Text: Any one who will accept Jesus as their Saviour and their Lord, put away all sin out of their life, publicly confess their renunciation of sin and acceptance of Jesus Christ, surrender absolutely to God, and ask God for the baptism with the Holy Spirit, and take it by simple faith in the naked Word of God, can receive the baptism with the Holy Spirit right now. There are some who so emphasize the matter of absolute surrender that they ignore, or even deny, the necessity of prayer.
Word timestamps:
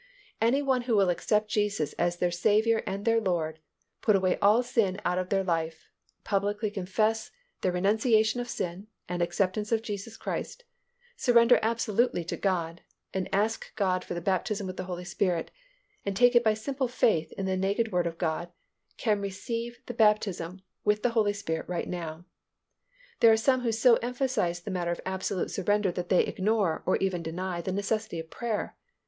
Any 0.41 0.63
one 0.63 0.81
who 0.89 0.95
will 0.95 1.11
accept 1.11 1.49
Jesus 1.51 1.93
as 1.93 2.17
their 2.17 2.31
Saviour 2.31 2.81
and 2.87 3.05
their 3.05 3.21
Lord, 3.21 3.59
put 4.01 4.15
away 4.15 4.39
all 4.39 4.63
sin 4.63 4.99
out 5.05 5.19
of 5.19 5.29
their 5.29 5.43
life, 5.43 5.89
publicly 6.23 6.71
confess 6.71 7.29
their 7.61 7.71
renunciation 7.71 8.41
of 8.41 8.49
sin 8.49 8.87
and 9.07 9.21
acceptance 9.21 9.71
of 9.71 9.83
Jesus 9.83 10.17
Christ, 10.17 10.63
surrender 11.15 11.59
absolutely 11.61 12.23
to 12.25 12.35
God, 12.35 12.81
and 13.13 13.29
ask 13.31 13.75
God 13.75 14.03
for 14.03 14.15
the 14.15 14.21
baptism 14.21 14.65
with 14.65 14.75
the 14.75 14.85
Holy 14.85 15.03
Spirit, 15.05 15.51
and 16.03 16.15
take 16.17 16.35
it 16.35 16.43
by 16.43 16.55
simple 16.55 16.87
faith 16.87 17.31
in 17.33 17.45
the 17.45 17.55
naked 17.55 17.91
Word 17.91 18.07
of 18.07 18.17
God, 18.17 18.49
can 18.97 19.21
receive 19.21 19.81
the 19.85 19.93
baptism 19.93 20.61
with 20.83 21.03
the 21.03 21.11
Holy 21.11 21.33
Spirit 21.33 21.69
right 21.69 21.87
now. 21.87 22.25
There 23.19 23.31
are 23.31 23.37
some 23.37 23.61
who 23.61 23.71
so 23.71 23.97
emphasize 23.97 24.61
the 24.61 24.71
matter 24.71 24.89
of 24.89 25.01
absolute 25.05 25.51
surrender 25.51 25.91
that 25.91 26.09
they 26.09 26.23
ignore, 26.25 26.81
or 26.87 26.97
even 26.97 27.21
deny, 27.21 27.61
the 27.61 27.71
necessity 27.71 28.17
of 28.19 28.31
prayer. 28.31 28.75